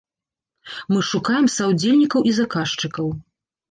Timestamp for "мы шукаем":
0.93-1.45